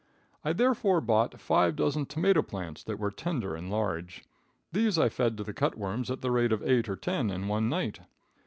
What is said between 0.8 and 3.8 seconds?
bought five dozen tomato plants that were tender and